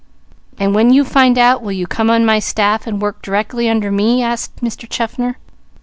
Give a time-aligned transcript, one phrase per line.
[0.57, 3.91] "And when you find out, will you come on my staff, and work directly under
[3.91, 4.89] me?" asked Mr.
[4.89, 5.37] Chaffner.